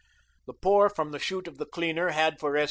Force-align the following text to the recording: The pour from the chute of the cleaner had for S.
The 0.47 0.53
pour 0.55 0.89
from 0.89 1.11
the 1.11 1.19
chute 1.19 1.47
of 1.47 1.59
the 1.59 1.65
cleaner 1.67 2.09
had 2.09 2.39
for 2.39 2.57
S. 2.57 2.59